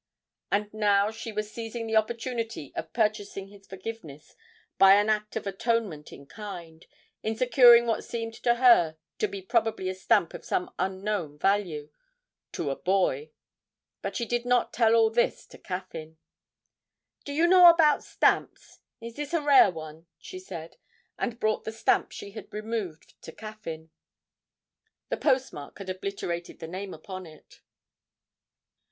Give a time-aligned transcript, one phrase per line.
[0.51, 4.35] And now she was seizing the opportunity of purchasing his forgiveness
[4.79, 6.87] by an act of atonement in kind,
[7.21, 11.91] in securing what seemed to her to be probably a stamp of some unknown value
[12.53, 13.29] to a boy.
[14.01, 16.17] But she did not tell all this to Caffyn.
[17.23, 20.77] 'Do you know about stamps is this a rare one?' she said,
[21.19, 23.91] and brought the stamp she had removed to Caffyn.
[25.09, 27.61] The postmark had obliterated the name upon it.